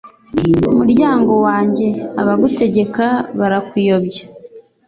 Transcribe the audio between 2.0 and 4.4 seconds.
abagutegeka barakuyobya